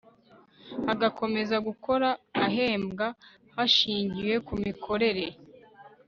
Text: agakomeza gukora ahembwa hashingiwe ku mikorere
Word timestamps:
agakomeza 0.93 1.55
gukora 1.67 2.07
ahembwa 2.45 3.07
hashingiwe 3.55 4.35
ku 4.47 4.53
mikorere 4.63 5.25